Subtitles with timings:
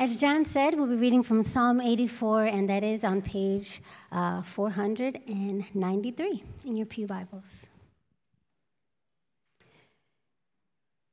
[0.00, 4.40] As John said, we'll be reading from Psalm 84, and that is on page uh,
[4.40, 7.66] 493 in your Pew Bibles.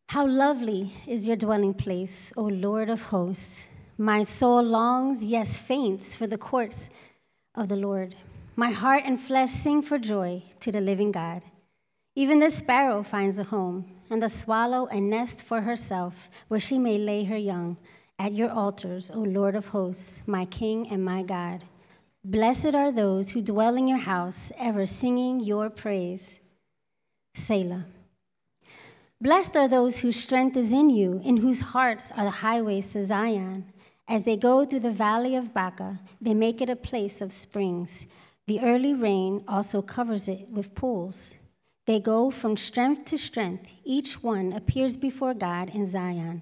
[0.07, 3.63] How lovely is your dwelling place, O Lord of hosts!
[3.97, 6.89] My soul longs, yes, faints for the courts
[7.55, 8.15] of the Lord.
[8.55, 11.41] My heart and flesh sing for joy to the living God.
[12.15, 16.79] Even the sparrow finds a home, and the swallow a nest for herself, where she
[16.79, 17.75] may lay her young.
[18.19, 21.63] At your altars, O Lord of hosts, my King and my God.
[22.23, 26.39] Blessed are those who dwell in your house, ever singing your praise.
[27.35, 27.85] Selah.
[29.21, 33.05] Blessed are those whose strength is in you, in whose hearts are the highways to
[33.05, 33.71] Zion.
[34.07, 38.07] As they go through the valley of Baca, they make it a place of springs.
[38.47, 41.35] The early rain also covers it with pools.
[41.85, 43.71] They go from strength to strength.
[43.83, 46.41] Each one appears before God in Zion.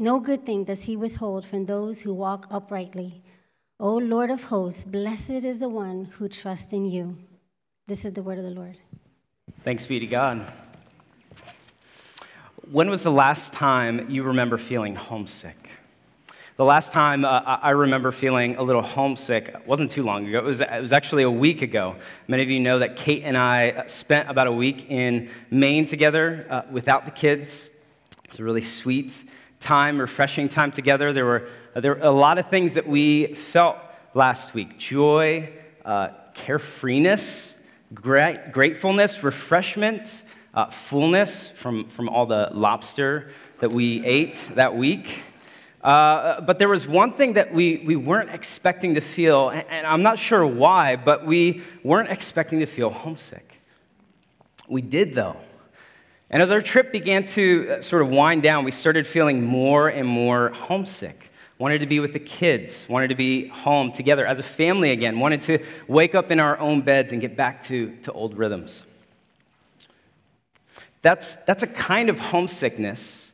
[0.00, 3.22] no good thing does he withhold from those who walk uprightly.
[3.78, 7.18] O Lord of hosts, blessed is the one who trusts in you.
[7.86, 8.78] This is the word of the Lord.
[9.62, 10.50] Thanks be to God.
[12.70, 15.68] When was the last time you remember feeling homesick?
[16.56, 20.38] The last time uh, I remember feeling a little homesick wasn't too long ago.
[20.38, 21.96] It was, it was actually a week ago.
[22.26, 26.46] Many of you know that Kate and I spent about a week in Maine together
[26.48, 27.68] uh, without the kids.
[28.24, 29.24] It's really sweet
[29.60, 31.12] time, refreshing time together.
[31.12, 33.76] There were, uh, there were a lot of things that we felt
[34.14, 35.52] last week joy,
[35.84, 37.54] uh, carefreeness,
[37.94, 40.22] gra- gratefulness, refreshment,
[40.54, 43.30] uh, fullness from, from all the lobster
[43.60, 45.18] that we ate that week.
[45.82, 49.86] Uh, but there was one thing that we, we weren't expecting to feel, and, and
[49.86, 53.60] I'm not sure why, but we weren't expecting to feel homesick.
[54.68, 55.36] We did, though.
[56.30, 59.88] And as our trip began to uh, sort of wind down, we started feeling more
[59.88, 61.30] and more homesick.
[61.58, 65.18] Wanted to be with the kids, wanted to be home together as a family again,
[65.18, 65.58] wanted to
[65.88, 68.82] wake up in our own beds and get back to, to old rhythms.
[71.02, 73.32] That's, that's a kind of homesickness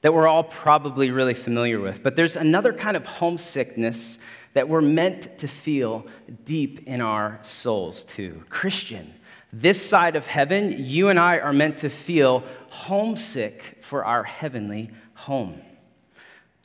[0.00, 2.02] that we're all probably really familiar with.
[2.02, 4.18] But there's another kind of homesickness
[4.52, 6.06] that we're meant to feel
[6.44, 8.42] deep in our souls, too.
[8.48, 9.14] Christian,
[9.52, 14.90] this side of heaven, you and I are meant to feel homesick for our heavenly
[15.14, 15.60] home.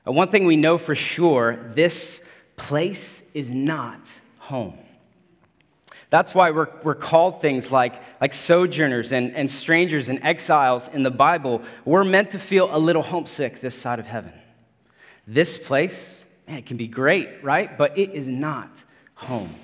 [0.05, 2.21] And one thing we know for sure this
[2.57, 4.01] place is not
[4.39, 4.77] home.
[6.09, 11.03] That's why we're, we're called things like, like sojourners and, and strangers and exiles in
[11.03, 11.61] the Bible.
[11.85, 14.33] We're meant to feel a little homesick this side of heaven.
[15.25, 17.77] This place, man, it can be great, right?
[17.77, 18.69] But it is not
[19.15, 19.55] home.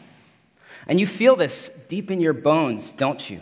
[0.87, 3.41] And you feel this deep in your bones, don't you?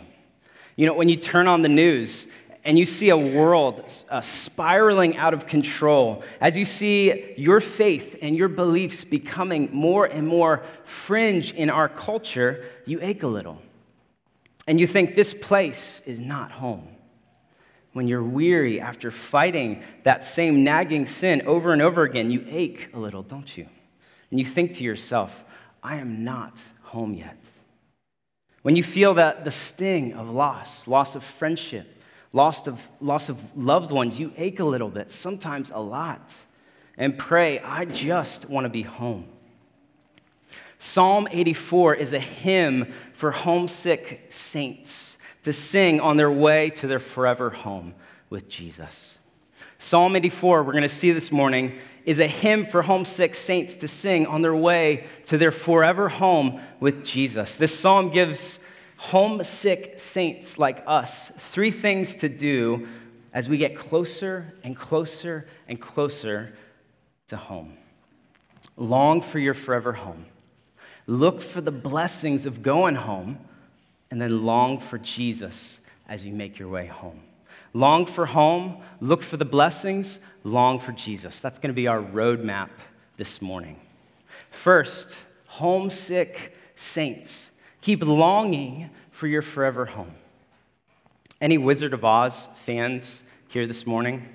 [0.74, 2.26] You know, when you turn on the news
[2.64, 8.18] and you see a world uh, spiraling out of control, as you see your faith
[8.20, 13.62] and your beliefs becoming more and more fringe in our culture, you ache a little.
[14.66, 16.88] And you think this place is not home.
[17.92, 22.90] When you're weary after fighting that same nagging sin over and over again, you ache
[22.92, 23.66] a little, don't you?
[24.30, 25.44] And you think to yourself,
[25.82, 26.58] I am not
[26.96, 27.36] home yet.
[28.62, 31.86] When you feel that the sting of loss, loss of friendship,
[32.32, 36.34] loss of, loss of loved ones, you ache a little bit, sometimes a lot,
[36.96, 39.26] and pray, I just want to be home.
[40.78, 46.98] Psalm 84 is a hymn for homesick saints to sing on their way to their
[46.98, 47.94] forever home
[48.30, 49.16] with Jesus.
[49.78, 53.88] Psalm 84, we're going to see this morning, is a hymn for homesick saints to
[53.88, 57.56] sing on their way to their forever home with Jesus.
[57.56, 58.58] This psalm gives
[58.96, 62.88] homesick saints like us three things to do
[63.34, 66.54] as we get closer and closer and closer
[67.28, 67.76] to home.
[68.78, 70.24] Long for your forever home.
[71.06, 73.38] Look for the blessings of going home,
[74.10, 77.20] and then long for Jesus as you make your way home.
[77.76, 81.40] Long for home, look for the blessings, long for Jesus.
[81.40, 82.70] That's going to be our roadmap
[83.18, 83.78] this morning.
[84.48, 87.50] First, homesick saints.
[87.82, 90.14] Keep longing for your forever home.
[91.38, 94.26] Any Wizard of Oz fans here this morning?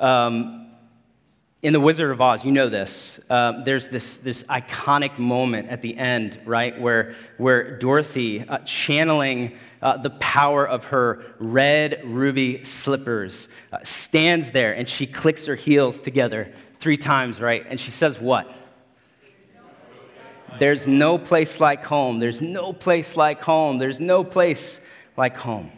[0.00, 0.67] Um,
[1.60, 5.82] In The Wizard of Oz, you know this, um, there's this, this iconic moment at
[5.82, 12.62] the end, right, where, where Dorothy, uh, channeling uh, the power of her red ruby
[12.62, 17.66] slippers, uh, stands there and she clicks her heels together three times, right?
[17.68, 18.48] And she says, What?
[20.60, 22.20] There's no place like home.
[22.20, 23.78] There's no place like home.
[23.78, 24.78] There's no place
[25.16, 25.72] like home.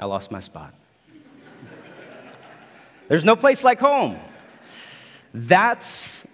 [0.00, 0.77] I lost my spot.
[3.08, 4.18] There's no place like home.
[5.34, 6.24] That's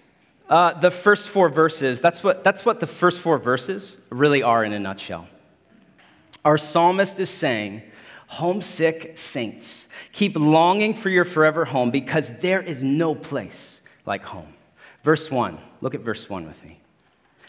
[0.49, 2.01] uh, the first four verses.
[2.01, 5.27] That's what, that's what the first four verses really are in a nutshell.
[6.45, 7.83] Our psalmist is saying,
[8.27, 14.53] Homesick saints, keep longing for your forever home because there is no place like home.
[15.03, 16.81] Verse 1, look at verse 1 with me.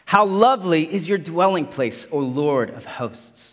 [0.05, 3.51] How lovely is your dwelling place, O Lord of hosts.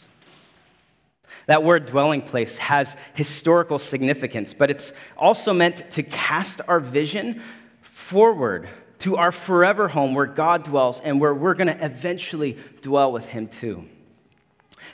[1.46, 7.42] That word dwelling place has historical significance, but it's also meant to cast our vision
[7.82, 8.68] forward
[9.00, 13.26] to our forever home where God dwells and where we're going to eventually dwell with
[13.26, 13.84] Him too.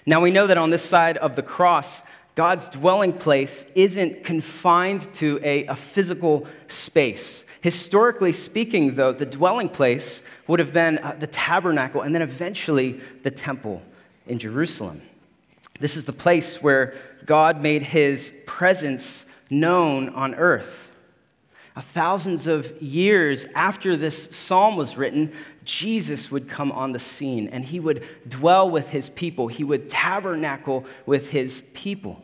[0.07, 2.01] Now, we know that on this side of the cross,
[2.35, 7.45] God's dwelling place isn't confined to a, a physical space.
[7.61, 13.01] Historically speaking, though, the dwelling place would have been uh, the tabernacle and then eventually
[13.25, 13.83] the temple
[14.27, 15.03] in Jerusalem.
[15.79, 16.95] This is the place where
[17.25, 20.89] God made his presence known on earth.
[21.81, 25.33] Thousands of years after this psalm was written,
[25.65, 29.47] Jesus would come on the scene and he would dwell with his people.
[29.47, 32.21] He would tabernacle with his people.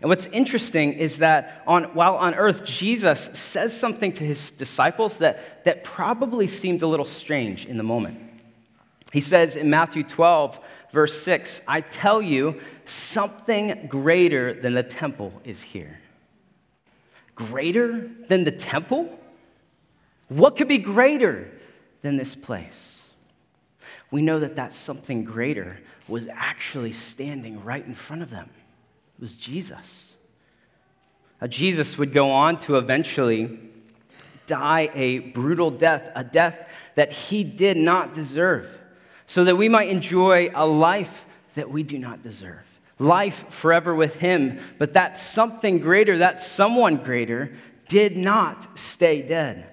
[0.00, 5.18] And what's interesting is that on, while on earth, Jesus says something to his disciples
[5.18, 8.20] that, that probably seemed a little strange in the moment.
[9.12, 10.58] He says in Matthew 12,
[10.96, 15.98] verse 6, I tell you, something greater than the temple is here.
[17.34, 19.14] Greater than the temple?
[20.28, 21.52] What could be greater
[22.00, 22.94] than this place?
[24.10, 25.76] We know that that something greater
[26.08, 28.48] was actually standing right in front of them.
[29.18, 30.06] It was Jesus.
[31.42, 33.58] Now, Jesus would go on to eventually
[34.46, 38.66] die a brutal death, a death that he did not deserve
[39.26, 41.24] so that we might enjoy a life
[41.54, 42.62] that we do not deserve.
[42.98, 44.60] Life forever with Him.
[44.78, 47.56] But that something greater, that someone greater,
[47.88, 49.66] did not stay dead.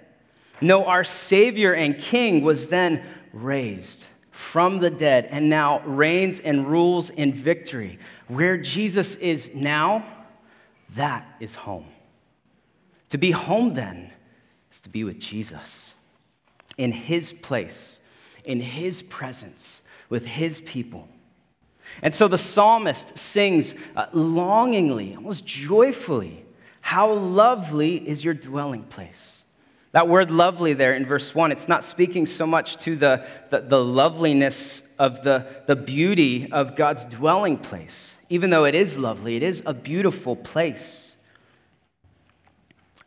[0.62, 6.68] No, our Savior and King was then raised from the dead and now reigns and
[6.68, 8.00] rules in victory.
[8.28, 10.06] Where Jesus is now,
[10.96, 11.88] that is home.
[13.10, 14.12] To be home then
[14.72, 15.92] is to be with Jesus
[16.78, 18.00] in His place
[18.46, 21.08] in his presence with his people.
[22.02, 26.46] And so the psalmist sings uh, longingly, almost joyfully,
[26.82, 29.44] How lovely is your dwelling place.
[29.92, 33.62] That word lovely there in verse 1, it's not speaking so much to the, the,
[33.62, 38.16] the loveliness of the, the beauty of God's dwelling place.
[38.30, 41.13] Even though it is lovely, it is a beautiful place.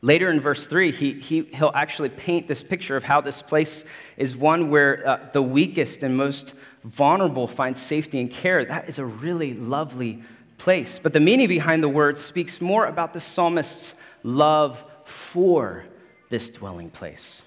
[0.02, 3.84] Later in verse 3, he, he, he'll actually paint this picture of how this place
[4.16, 6.54] is one where uh, the weakest and most
[6.84, 8.64] vulnerable find safety and care.
[8.64, 10.22] That is a really lovely
[10.58, 10.98] place.
[11.02, 15.84] But the meaning behind the word speaks more about the psalmist's love for
[16.28, 17.42] this dwelling place.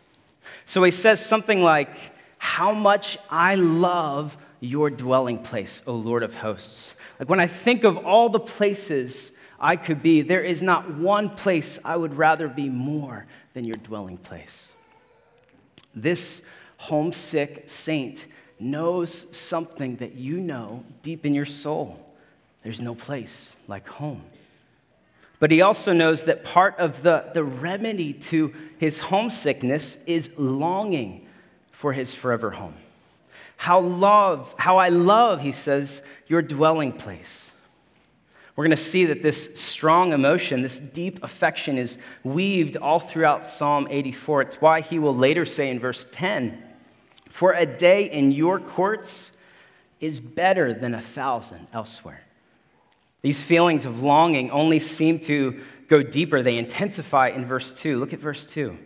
[0.65, 1.95] So he says something like,
[2.37, 6.93] How much I love your dwelling place, O Lord of hosts.
[7.19, 11.29] Like when I think of all the places I could be, there is not one
[11.29, 14.63] place I would rather be more than your dwelling place.
[15.93, 16.41] This
[16.77, 18.25] homesick saint
[18.59, 21.99] knows something that you know deep in your soul.
[22.63, 24.23] There's no place like home.
[25.39, 31.25] But he also knows that part of the, the remedy to his homesickness is longing
[31.71, 32.75] for his forever home.
[33.55, 37.48] How love, how I love, he says, your dwelling place.
[38.59, 43.45] We're going to see that this strong emotion, this deep affection, is weaved all throughout
[43.45, 44.41] Psalm 84.
[44.41, 46.61] It's why he will later say in verse 10
[47.29, 49.31] For a day in your courts
[50.01, 52.25] is better than a thousand elsewhere.
[53.21, 57.97] These feelings of longing only seem to go deeper, they intensify in verse 2.
[57.97, 58.77] Look at verse 2.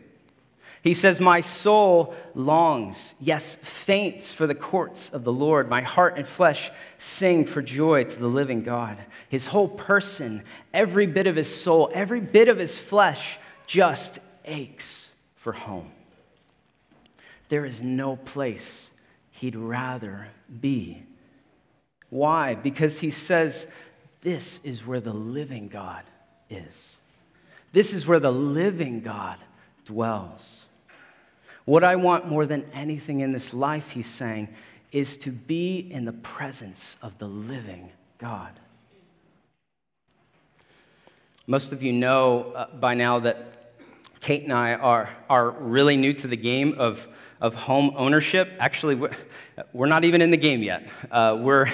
[0.84, 5.70] He says, My soul longs, yes, faints for the courts of the Lord.
[5.70, 8.98] My heart and flesh sing for joy to the living God.
[9.30, 15.10] His whole person, every bit of his soul, every bit of his flesh just aches
[15.38, 15.90] for home.
[17.48, 18.90] There is no place
[19.32, 20.28] he'd rather
[20.60, 21.04] be.
[22.10, 22.56] Why?
[22.56, 23.68] Because he says,
[24.20, 26.04] This is where the living God
[26.50, 26.90] is.
[27.72, 29.38] This is where the living God
[29.86, 30.64] dwells.
[31.66, 34.50] What I want more than anything in this life, he's saying,
[34.92, 38.60] is to be in the presence of the living God.
[41.48, 43.74] Most of you know uh, by now that
[44.22, 47.06] Kate and I are, are really new to the game of,
[47.42, 48.50] of home ownership.
[48.60, 49.12] Actually, we're,
[49.74, 50.88] we're not even in the game yet.
[51.12, 51.70] Uh, we're,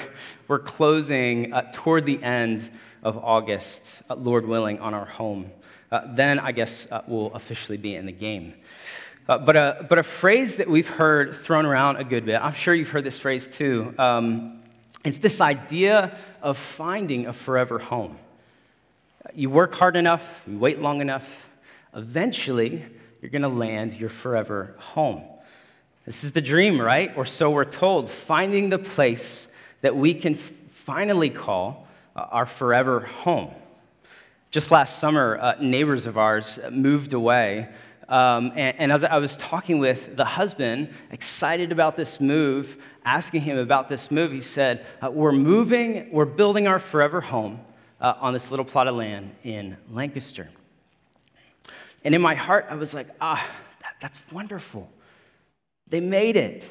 [0.47, 2.69] we're closing uh, toward the end
[3.03, 5.51] of August, uh, Lord willing, on our home.
[5.91, 8.53] Uh, then I guess uh, we'll officially be in the game.
[9.29, 12.55] Uh, but, a, but a phrase that we've heard thrown around a good bit, I'm
[12.55, 14.63] sure you've heard this phrase too, um,
[15.05, 18.17] is this idea of finding a forever home.
[19.35, 21.27] You work hard enough, you wait long enough,
[21.93, 22.83] eventually
[23.21, 25.21] you're going to land your forever home.
[26.07, 27.15] This is the dream, right?
[27.15, 29.47] Or so we're told, finding the place
[29.81, 33.53] that we can f- finally call uh, our forever home.
[34.49, 37.69] Just last summer, uh, neighbors of ours moved away
[38.09, 43.41] um, and, and, as I was talking with the husband, excited about this move, asking
[43.41, 47.59] him about this move, he said, uh, We're moving, we're building our forever home
[48.01, 50.49] uh, on this little plot of land in Lancaster.
[52.03, 53.45] And in my heart, I was like, Ah,
[53.83, 54.89] that, that's wonderful.
[55.87, 56.67] They made it.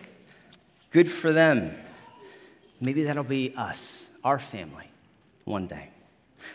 [0.91, 1.77] Good for them.
[2.81, 4.91] Maybe that'll be us, our family,
[5.45, 5.91] one day.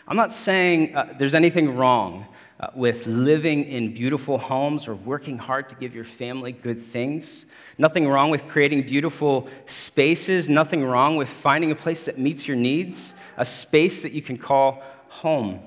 [0.06, 2.26] I'm not saying uh, there's anything wrong
[2.60, 7.44] uh, with living in beautiful homes or working hard to give your family good things.
[7.78, 10.48] Nothing wrong with creating beautiful spaces.
[10.48, 14.36] Nothing wrong with finding a place that meets your needs, a space that you can
[14.36, 15.60] call home.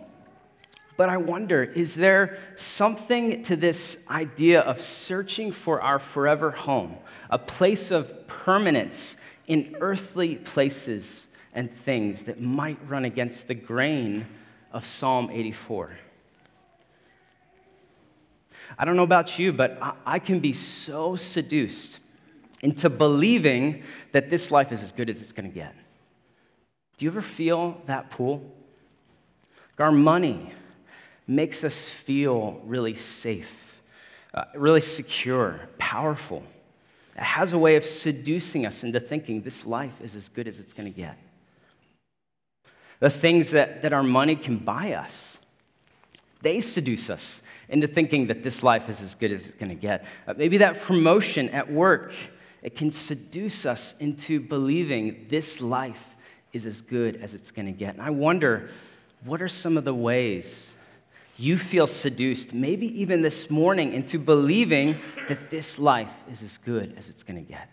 [0.96, 6.98] But I wonder is there something to this idea of searching for our forever home,
[7.29, 14.25] a place of permanence in earthly places and things that might run against the grain
[14.72, 15.91] of Psalm 84?
[18.77, 22.00] I don't know about you, but I can be so seduced
[22.62, 25.75] into believing that this life is as good as it's going to get.
[26.98, 28.51] Do you ever feel that pull?
[29.79, 30.51] Our money
[31.27, 33.81] makes us feel really safe,
[34.34, 36.43] uh, really secure, powerful.
[37.15, 40.60] It has a way of seducing us into thinking this life is as good as
[40.60, 41.17] it's going to get.
[43.00, 45.38] The things that, that our money can buy us,
[46.41, 49.75] they seduce us into thinking that this life is as good as it's going to
[49.75, 50.05] get.
[50.27, 52.13] Uh, maybe that promotion at work,
[52.62, 56.03] it can seduce us into believing this life
[56.53, 57.93] is as good as it's going to get.
[57.93, 58.69] And I wonder,
[59.24, 60.71] what are some of the ways
[61.38, 64.97] you feel seduced, maybe even this morning, into believing
[65.27, 67.69] that this life is as good as it's going to get?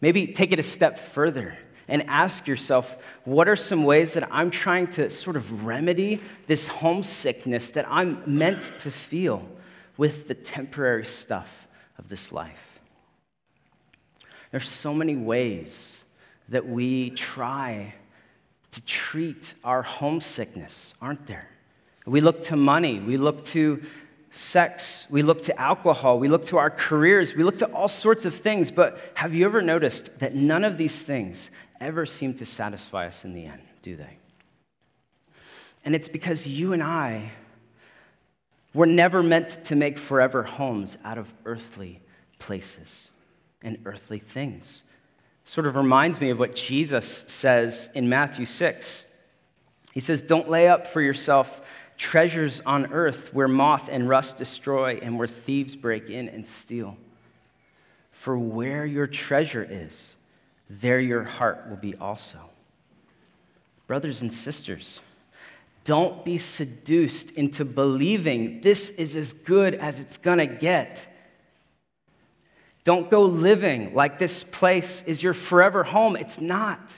[0.00, 1.56] Maybe take it a step further
[1.88, 6.68] and ask yourself what are some ways that I'm trying to sort of remedy this
[6.68, 9.48] homesickness that I'm meant to feel
[9.96, 11.66] with the temporary stuff
[11.98, 12.80] of this life?
[14.50, 15.96] There's so many ways
[16.48, 17.94] that we try
[18.72, 21.48] to treat our homesickness, aren't there?
[22.04, 23.82] We look to money, we look to
[24.30, 28.24] sex, we look to alcohol, we look to our careers, we look to all sorts
[28.24, 28.70] of things.
[28.70, 31.50] But have you ever noticed that none of these things
[31.82, 34.18] ever seem to satisfy us in the end, do they?
[35.84, 37.32] And it's because you and I
[38.72, 42.00] were never meant to make forever homes out of earthly
[42.38, 43.08] places
[43.62, 44.82] and earthly things.
[45.44, 49.04] Sort of reminds me of what Jesus says in Matthew 6.
[49.92, 51.60] He says, Don't lay up for yourself
[51.98, 56.96] treasures on earth where moth and rust destroy and where thieves break in and steal.
[58.10, 60.14] For where your treasure is,
[60.68, 62.38] there your heart will be also.
[63.86, 65.00] Brothers and sisters,
[65.84, 71.02] don't be seduced into believing this is as good as it's gonna get.
[72.84, 76.16] Don't go living like this place is your forever home.
[76.16, 76.94] It's not.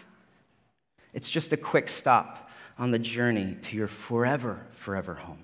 [1.12, 5.38] It's just a quick stop on the journey to your forever, forever home.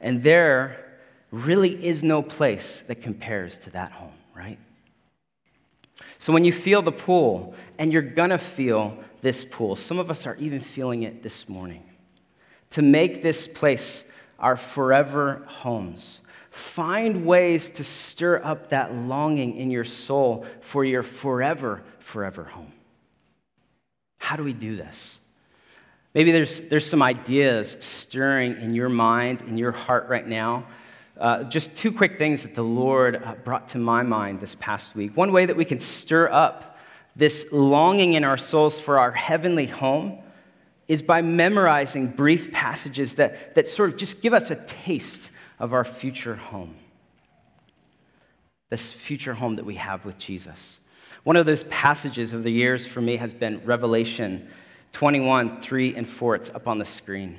[0.00, 0.84] And there
[1.30, 4.58] really is no place that compares to that home, right?
[6.18, 10.26] So when you feel the pull, and you're gonna feel this pull, some of us
[10.26, 11.82] are even feeling it this morning,
[12.70, 14.04] to make this place
[14.38, 16.20] our forever homes.
[16.50, 22.72] Find ways to stir up that longing in your soul for your forever, forever home.
[24.18, 25.18] How do we do this?
[26.14, 30.66] Maybe there's, there's some ideas stirring in your mind, in your heart right now
[31.18, 34.94] uh, just two quick things that the Lord uh, brought to my mind this past
[34.94, 35.16] week.
[35.16, 36.78] One way that we can stir up
[37.14, 40.18] this longing in our souls for our heavenly home
[40.88, 45.72] is by memorizing brief passages that, that sort of just give us a taste of
[45.72, 46.76] our future home.
[48.68, 50.78] This future home that we have with Jesus.
[51.24, 54.48] One of those passages of the years for me has been Revelation
[54.92, 56.34] 21, 3 and 4.
[56.36, 57.38] It's up on the screen.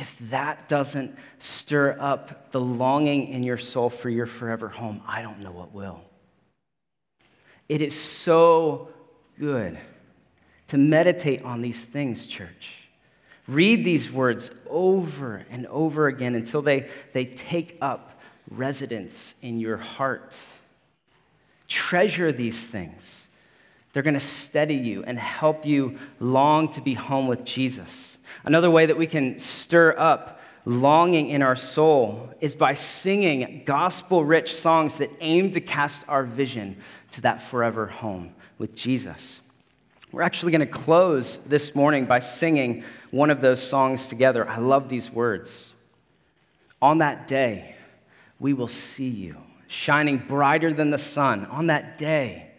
[0.00, 5.20] If that doesn't stir up the longing in your soul for your forever home, I
[5.20, 6.00] don't know what will.
[7.68, 8.88] It is so
[9.38, 9.78] good
[10.68, 12.78] to meditate on these things, church.
[13.46, 18.18] Read these words over and over again until they, they take up
[18.50, 20.34] residence in your heart.
[21.68, 23.26] Treasure these things.
[23.92, 28.16] They're going to steady you and help you long to be home with Jesus.
[28.44, 34.24] Another way that we can stir up longing in our soul is by singing gospel
[34.24, 36.76] rich songs that aim to cast our vision
[37.12, 39.40] to that forever home with Jesus.
[40.12, 44.48] We're actually going to close this morning by singing one of those songs together.
[44.48, 45.72] I love these words.
[46.82, 47.76] On that day,
[48.38, 49.36] we will see you,
[49.68, 51.46] shining brighter than the sun.
[51.46, 52.50] On that day,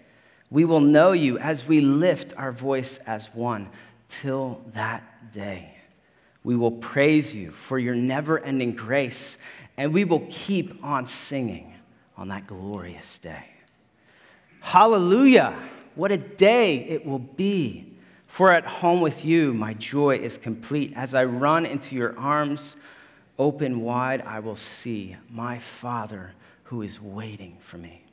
[0.49, 3.69] we will know you as we lift our voice as one.
[4.07, 5.75] Till that day,
[6.43, 9.37] we will praise you for your never ending grace,
[9.77, 11.73] and we will keep on singing
[12.17, 13.45] on that glorious day.
[14.59, 15.57] Hallelujah!
[15.95, 17.87] What a day it will be.
[18.27, 20.93] For at home with you, my joy is complete.
[20.95, 22.75] As I run into your arms,
[23.37, 26.31] open wide, I will see my Father
[26.63, 28.03] who is waiting for me.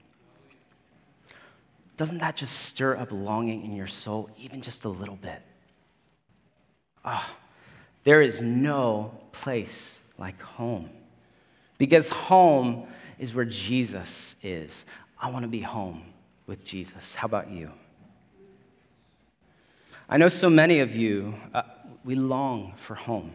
[1.96, 5.42] Doesn't that just stir up longing in your soul, even just a little bit?
[7.10, 7.26] Oh,
[8.04, 10.90] there is no place like home.
[11.78, 12.86] Because home
[13.18, 14.84] is where Jesus is.
[15.18, 16.02] I want to be home
[16.46, 17.14] with Jesus.
[17.14, 17.70] How about you?
[20.06, 21.62] I know so many of you, uh,
[22.04, 23.32] we long for home.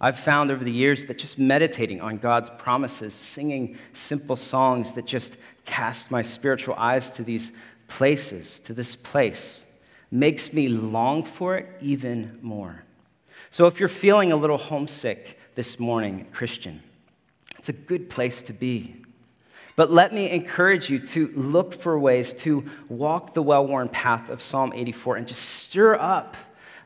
[0.00, 5.04] I've found over the years that just meditating on God's promises, singing simple songs that
[5.04, 7.50] just cast my spiritual eyes to these
[7.88, 9.62] places, to this place,
[10.10, 12.84] makes me long for it even more.
[13.50, 16.82] So if you're feeling a little homesick this morning, Christian,
[17.58, 18.96] it's a good place to be.
[19.76, 24.28] But let me encourage you to look for ways to walk the well worn path
[24.28, 26.36] of Psalm 84 and just stir up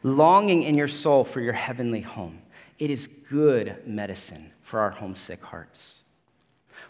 [0.03, 2.41] longing in your soul for your heavenly home.
[2.79, 5.95] It is good medicine for our homesick hearts.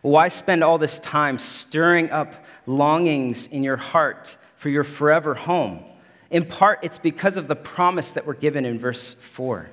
[0.03, 5.85] Why spend all this time stirring up longings in your heart for your forever home?
[6.31, 9.71] In part, it's because of the promise that we're given in verse 4.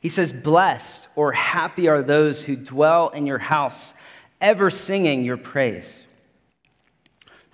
[0.00, 3.94] He says, Blessed or happy are those who dwell in your house
[4.40, 5.98] ever singing your praise.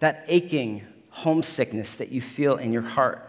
[0.00, 3.28] That aching homesickness that you feel in your heart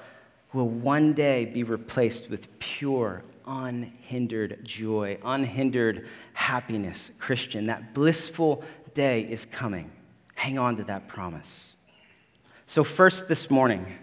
[0.53, 7.11] will one day be replaced with pure, unhindered joy, unhindered happiness.
[7.17, 9.91] Christian, that blissful day is coming.
[10.35, 11.73] Hang on to that promise.
[12.65, 13.97] So, first this morning,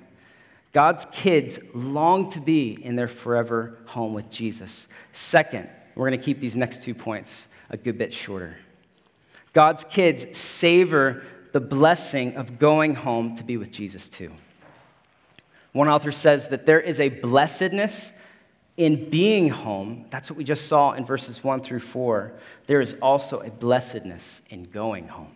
[0.74, 4.88] God's kids long to be in their forever home with Jesus.
[5.12, 8.58] Second, we're going to keep these next two points a good bit shorter.
[9.52, 14.32] God's kids savor the blessing of going home to be with Jesus too.
[15.72, 18.12] One author says that there is a blessedness
[18.76, 20.06] in being home.
[20.10, 22.32] That's what we just saw in verses 1 through 4.
[22.66, 25.30] There is also a blessedness in going home.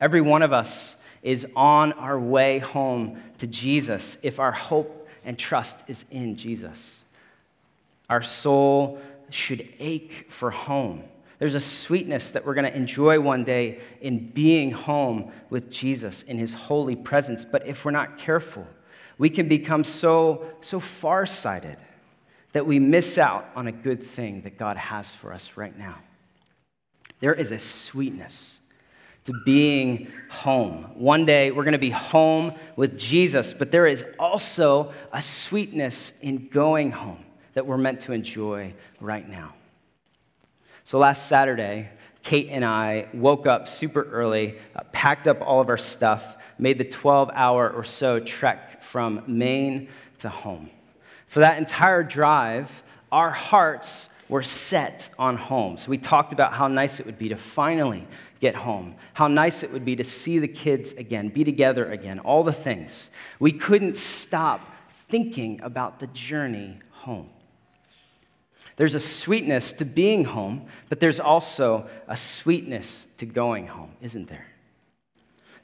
[0.00, 5.38] Every one of us is on our way home to Jesus if our hope and
[5.38, 6.96] trust is in Jesus.
[8.08, 11.04] Our soul should ache for home.
[11.38, 16.22] There's a sweetness that we're going to enjoy one day in being home with Jesus
[16.22, 17.44] in his holy presence.
[17.44, 18.66] But if we're not careful,
[19.16, 21.78] we can become so, so farsighted
[22.52, 25.98] that we miss out on a good thing that God has for us right now.
[27.20, 28.59] There is a sweetness
[29.24, 30.84] to being home.
[30.94, 36.12] One day we're going to be home with Jesus, but there is also a sweetness
[36.20, 39.54] in going home that we're meant to enjoy right now.
[40.84, 41.90] So last Saturday,
[42.22, 46.78] Kate and I woke up super early, uh, packed up all of our stuff, made
[46.78, 50.70] the 12 hour or so trek from Maine to home.
[51.26, 55.76] For that entire drive, our hearts were set on home.
[55.76, 58.06] So we talked about how nice it would be to finally
[58.40, 62.20] get home, how nice it would be to see the kids again, be together again,
[62.20, 63.10] all the things.
[63.38, 64.66] We couldn't stop
[65.08, 67.28] thinking about the journey home.
[68.76, 74.28] There's a sweetness to being home, but there's also a sweetness to going home, isn't
[74.28, 74.46] there?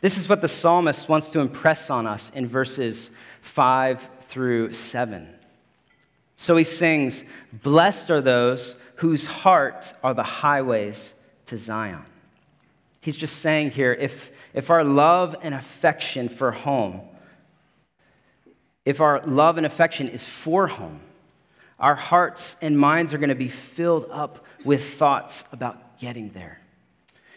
[0.01, 5.36] This is what the psalmist wants to impress on us in verses 5 through 7.
[6.37, 11.15] So he sings, Blessed are those whose hearts are the highways
[11.47, 12.05] to Zion.
[13.01, 17.01] He's just saying here if, if our love and affection for home,
[18.85, 21.01] if our love and affection is for home,
[21.79, 26.61] our hearts and minds are going to be filled up with thoughts about getting there.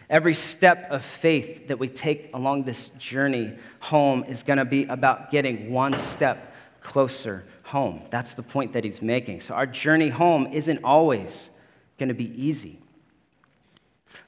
[0.08, 4.84] Every step of faith that we take along this journey home is going to be
[4.84, 6.49] about getting one step
[6.80, 8.02] closer home.
[8.10, 9.40] That's the point that he's making.
[9.40, 11.50] So, our journey home isn't always
[11.98, 12.78] going to be easy.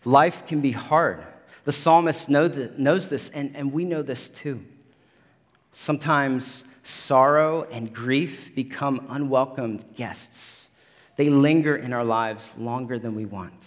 [0.05, 1.25] Life can be hard.
[1.65, 4.65] The psalmist knows this, and, and we know this too.
[5.73, 10.67] Sometimes sorrow and grief become unwelcomed guests.
[11.17, 13.67] They linger in our lives longer than we want.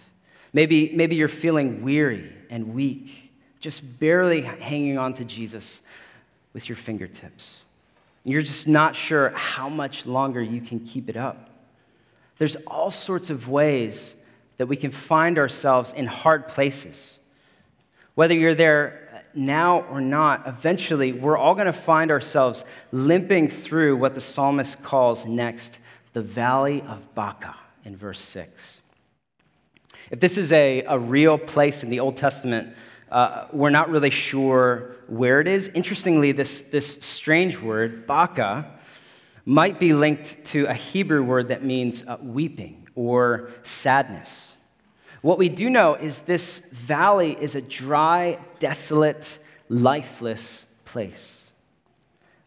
[0.52, 5.82] Maybe, maybe you're feeling weary and weak, just barely hanging on to Jesus
[6.54, 7.58] with your fingertips.
[8.26, 11.50] You're just not sure how much longer you can keep it up.
[12.40, 14.16] There's all sorts of ways
[14.58, 17.20] that we can find ourselves in hard places.
[18.16, 23.98] Whether you're there now or not, eventually we're all going to find ourselves limping through
[23.98, 25.80] what the psalmist calls next
[26.14, 28.78] the valley of Baca in verse 6.
[30.10, 32.76] If this is a, a real place in the Old Testament,
[33.12, 35.70] uh, we're not really sure where it is.
[35.70, 38.72] Interestingly, this, this strange word, Baca,
[39.46, 44.54] might be linked to a Hebrew word that means uh, weeping or sadness.
[45.22, 49.39] What we do know is this valley is a dry, desolate,
[49.70, 51.32] lifeless place.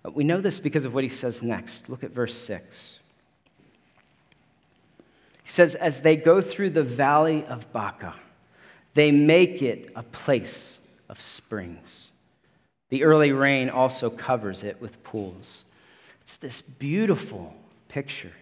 [0.04, 1.88] We know this because of what he says next.
[1.88, 2.98] Look at verse 6.
[5.42, 8.14] He says, As they go through the valley of Baca,
[8.94, 12.07] they make it a place of springs.
[12.90, 15.64] The early rain also covers it with pools.
[16.22, 17.54] It's this beautiful
[17.88, 18.32] picture.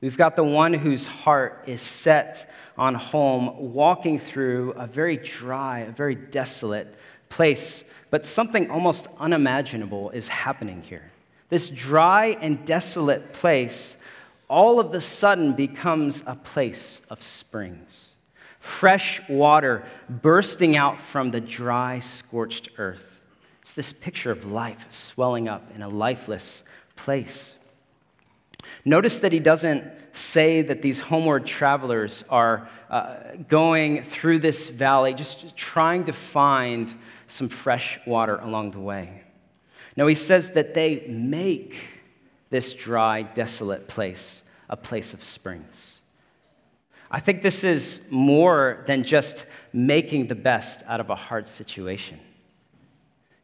[0.00, 5.80] We've got the one whose heart is set on home, walking through a very dry,
[5.80, 6.92] a very desolate
[7.28, 11.12] place, but something almost unimaginable is happening here.
[11.50, 13.96] This dry and desolate place
[14.48, 18.08] all of the sudden becomes a place of springs.
[18.58, 23.11] Fresh water bursting out from the dry, scorched earth.
[23.62, 26.64] It's this picture of life swelling up in a lifeless
[26.96, 27.54] place.
[28.84, 33.16] Notice that he doesn't say that these homeward travelers are uh,
[33.48, 36.92] going through this valley, just trying to find
[37.28, 39.22] some fresh water along the way.
[39.96, 41.76] No, he says that they make
[42.50, 46.00] this dry, desolate place a place of springs.
[47.10, 52.18] I think this is more than just making the best out of a hard situation.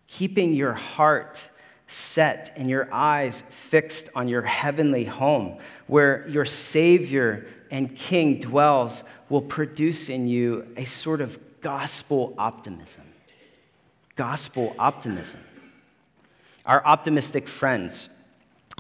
[0.09, 1.49] Keeping your heart
[1.87, 9.05] set and your eyes fixed on your heavenly home, where your Savior and King dwells,
[9.29, 13.05] will produce in you a sort of gospel optimism.
[14.17, 15.41] Gospel optimism.
[16.65, 18.09] Our optimistic friends,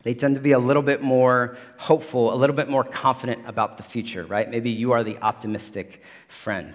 [0.02, 3.76] they tend to be a little bit more hopeful, a little bit more confident about
[3.76, 4.48] the future, right?
[4.48, 6.74] Maybe you are the optimistic friend.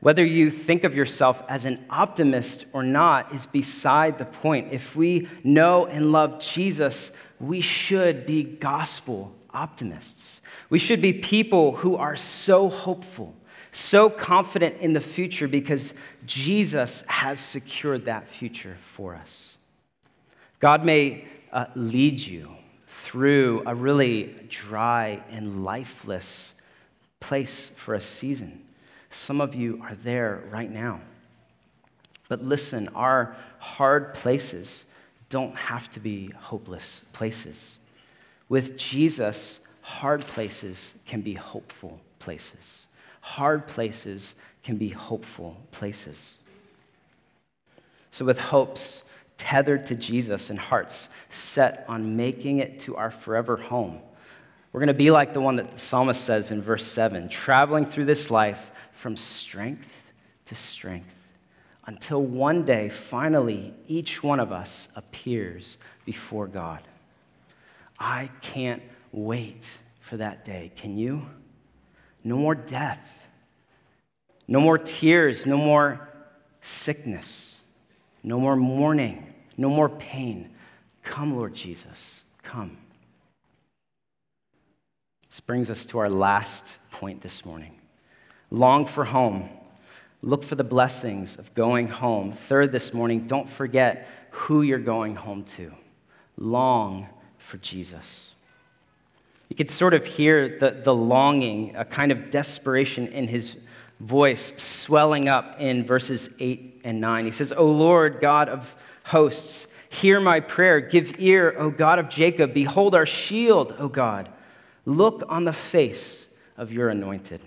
[0.00, 4.72] Whether you think of yourself as an optimist or not is beside the point.
[4.72, 10.40] If we know and love Jesus, we should be gospel optimists.
[10.70, 13.34] We should be people who are so hopeful,
[13.72, 15.94] so confident in the future because
[16.26, 19.56] Jesus has secured that future for us.
[20.60, 22.52] God may uh, lead you
[22.86, 26.54] through a really dry and lifeless
[27.20, 28.62] place for a season.
[29.10, 31.00] Some of you are there right now.
[32.28, 34.84] But listen, our hard places
[35.30, 37.78] don't have to be hopeless places.
[38.48, 42.86] With Jesus, hard places can be hopeful places.
[43.20, 46.34] Hard places can be hopeful places.
[48.10, 49.02] So, with hopes
[49.36, 54.00] tethered to Jesus and hearts set on making it to our forever home,
[54.72, 57.86] we're going to be like the one that the psalmist says in verse 7 traveling
[57.86, 59.88] through this life from strength
[60.44, 61.14] to strength
[61.86, 66.82] until one day, finally, each one of us appears before God.
[67.98, 68.82] I can't
[69.12, 70.72] wait for that day.
[70.76, 71.26] Can you?
[72.24, 73.00] No more death.
[74.46, 75.46] No more tears.
[75.46, 76.08] No more
[76.60, 77.54] sickness.
[78.22, 79.32] No more mourning.
[79.56, 80.50] No more pain.
[81.02, 82.20] Come, Lord Jesus.
[82.42, 82.76] Come.
[85.30, 87.77] This brings us to our last point this morning.
[88.50, 89.48] Long for home.
[90.22, 92.32] Look for the blessings of going home.
[92.32, 95.72] Third, this morning, don't forget who you're going home to.
[96.36, 97.08] Long
[97.38, 98.30] for Jesus.
[99.48, 103.56] You could sort of hear the, the longing, a kind of desperation in his
[104.00, 107.24] voice swelling up in verses 8 and 9.
[107.24, 110.80] He says, O Lord, God of hosts, hear my prayer.
[110.80, 112.52] Give ear, O God of Jacob.
[112.54, 114.28] Behold our shield, O God.
[114.84, 117.40] Look on the face of your anointed.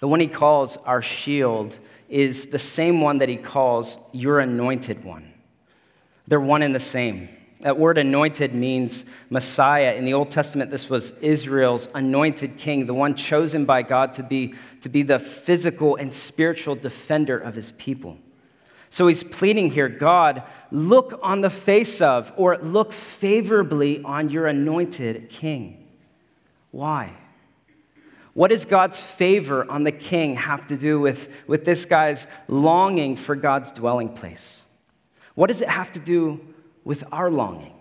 [0.00, 1.76] The one he calls our shield
[2.08, 5.32] is the same one that he calls your anointed one.
[6.26, 7.28] They're one and the same.
[7.60, 9.94] That word anointed means Messiah.
[9.94, 14.22] In the Old Testament, this was Israel's anointed king, the one chosen by God to
[14.22, 18.16] be, to be the physical and spiritual defender of his people.
[18.90, 24.46] So he's pleading here God, look on the face of, or look favorably on your
[24.46, 25.84] anointed king.
[26.70, 27.12] Why?
[28.38, 33.16] What does God's favor on the king have to do with, with this guy's longing
[33.16, 34.62] for God's dwelling place?
[35.34, 36.38] What does it have to do
[36.84, 37.74] with our longing?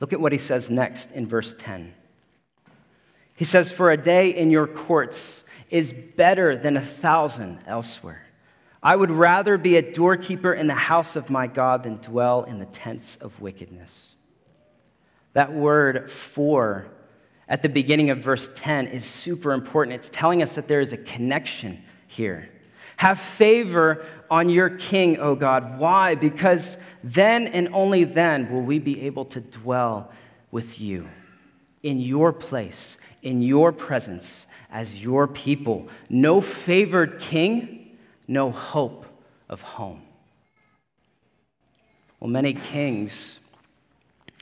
[0.00, 1.92] Look at what he says next in verse 10.
[3.34, 8.26] He says, For a day in your courts is better than a thousand elsewhere.
[8.82, 12.60] I would rather be a doorkeeper in the house of my God than dwell in
[12.60, 14.06] the tents of wickedness.
[15.34, 16.86] That word for
[17.48, 19.94] at the beginning of verse 10 is super important.
[19.94, 22.48] It's telling us that there is a connection here.
[22.96, 25.78] Have favor on your king, O God.
[25.78, 26.14] Why?
[26.14, 30.12] Because then and only then will we be able to dwell
[30.50, 31.08] with you
[31.82, 35.88] in your place, in your presence as your people.
[36.08, 39.06] No favored king, no hope
[39.48, 40.02] of home.
[42.20, 43.38] Well, many kings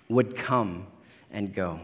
[0.08, 0.86] would come
[1.30, 1.80] and go.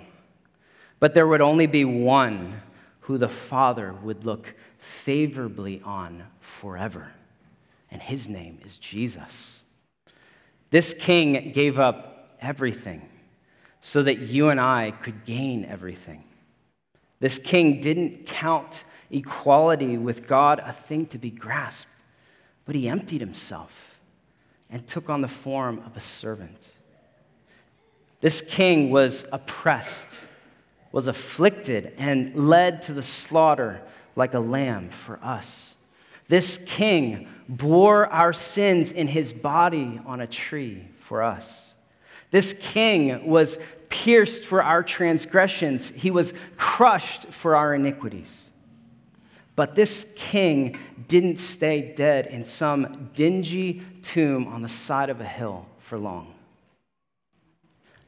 [1.00, 2.62] But there would only be one
[3.00, 7.12] who the Father would look favorably on forever,
[7.90, 9.52] and his name is Jesus.
[10.70, 13.08] This king gave up everything
[13.80, 16.24] so that you and I could gain everything.
[17.20, 21.88] This king didn't count equality with God a thing to be grasped,
[22.64, 24.00] but he emptied himself
[24.70, 26.74] and took on the form of a servant.
[28.20, 30.16] This king was oppressed
[30.92, 33.82] was afflicted and led to the slaughter
[34.16, 35.74] like a lamb for us.
[36.28, 41.72] This king bore our sins in his body on a tree for us.
[42.30, 48.34] This king was pierced for our transgressions, he was crushed for our iniquities.
[49.56, 55.24] But this king didn't stay dead in some dingy tomb on the side of a
[55.24, 56.34] hill for long.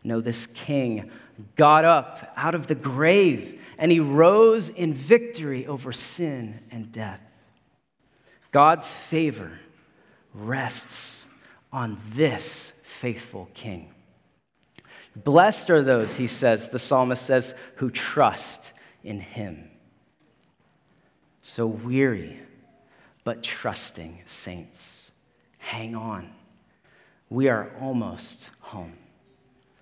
[0.04, 1.10] No, this king
[1.56, 7.20] got up out of the grave and he rose in victory over sin and death.
[8.52, 9.52] God's favor
[10.34, 11.24] rests
[11.72, 13.94] on this faithful king.
[15.16, 18.72] Blessed are those, he says, the psalmist says, who trust
[19.02, 19.70] in him.
[21.42, 22.38] So weary,
[23.24, 24.92] but trusting saints,
[25.58, 26.30] hang on.
[27.28, 28.94] We are almost home.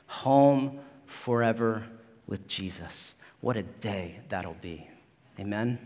[0.07, 1.85] Home forever
[2.27, 3.15] with Jesus.
[3.41, 4.89] What a day that'll be.
[5.41, 5.79] Amen.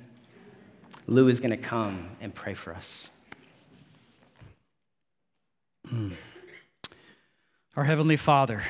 [1.07, 3.07] Lou is going to come and pray for us.
[5.89, 6.11] Hmm.
[7.77, 8.63] Our Heavenly Father,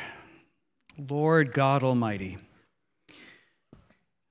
[0.96, 2.38] Lord God Almighty,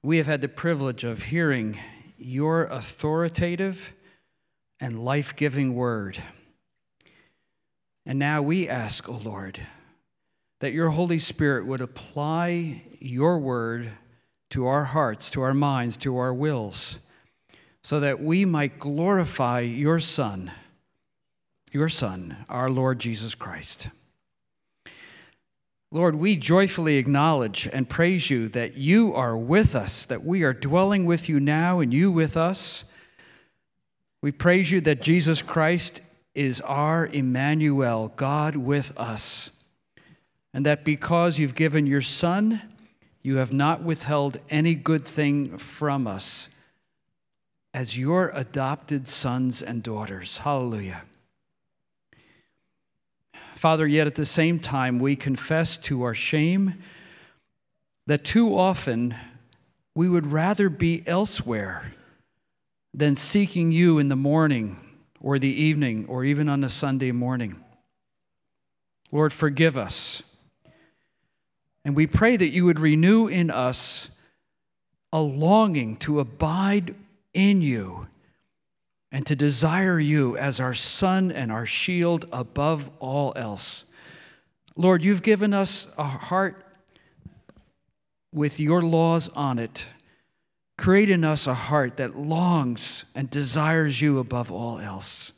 [0.04, 1.78] we have had the privilege of hearing
[2.18, 3.94] your authoritative
[4.80, 6.22] and life giving word.
[8.06, 9.60] And now we ask, O oh Lord,
[10.62, 13.90] that your Holy Spirit would apply your word
[14.52, 17.00] to our hearts, to our minds, to our wills,
[17.84, 20.52] so that we might glorify your Son,
[21.72, 23.90] your Son, our Lord Jesus Christ.
[25.90, 30.54] Lord, we joyfully acknowledge and praise you that you are with us, that we are
[30.54, 32.84] dwelling with you now and you with us.
[34.22, 36.02] We praise you that Jesus Christ
[36.36, 39.50] is our Emmanuel, God with us
[40.54, 42.62] and that because you've given your Son,
[43.22, 46.50] you have not withheld any good thing from us
[47.74, 50.40] as your adopted sons and daughters.
[50.40, 51.04] Hallelujah.
[53.56, 56.82] Father, yet at the same time, we confess to our shame
[58.08, 59.16] that too often
[59.94, 61.94] we would rather be elsewhere
[62.94, 64.78] than seeking you in the morning
[65.22, 67.56] or the evening or even on a Sunday morning.
[69.12, 70.24] Lord, forgive us.
[71.84, 74.10] And we pray that you would renew in us
[75.12, 76.96] a longing to abide
[77.34, 78.08] in you
[79.12, 83.86] and to desire you as our sun and our shield above all else.
[84.76, 86.66] Lord, you've given us a heart
[88.34, 89.86] with your laws on it.
[90.78, 95.34] Create in us a heart that longs and desires you above all else.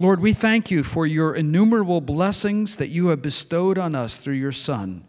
[0.00, 4.34] Lord, we thank you for your innumerable blessings that you have bestowed on us through
[4.34, 5.04] your Son,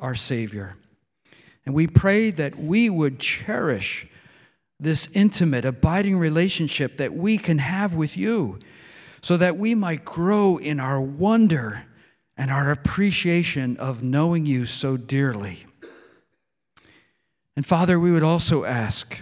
[0.00, 0.76] our Savior.
[1.66, 4.06] And we pray that we would cherish
[4.80, 8.58] this intimate, abiding relationship that we can have with you
[9.20, 11.84] so that we might grow in our wonder
[12.36, 15.64] and our appreciation of knowing you so dearly.
[17.54, 19.20] And Father, we would also ask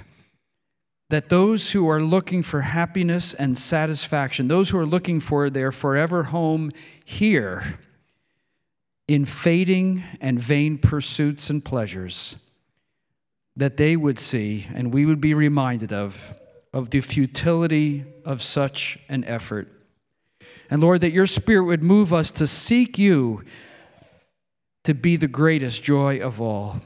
[1.10, 5.72] that those who are looking for happiness and satisfaction, those who are looking for their
[5.72, 6.72] forever home
[7.04, 7.78] here,
[9.08, 12.36] in fading and vain pursuits and pleasures,
[13.56, 16.32] that they would see and we would be reminded of,
[16.72, 19.66] of the futility of such an effort.
[20.70, 23.42] And Lord, that your Spirit would move us to seek you
[24.84, 26.80] to be the greatest joy of all.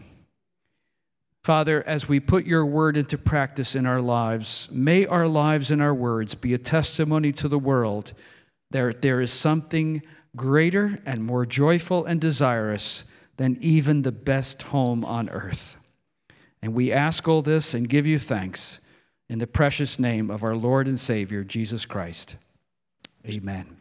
[1.44, 5.82] Father, as we put your word into practice in our lives, may our lives and
[5.82, 8.14] our words be a testimony to the world
[8.70, 10.00] that there is something
[10.34, 13.04] greater and more joyful and desirous
[13.36, 15.76] than even the best home on earth.
[16.62, 18.80] And we ask all this and give you thanks
[19.28, 22.36] in the precious name of our Lord and Savior, Jesus Christ.
[23.26, 23.76] Amen.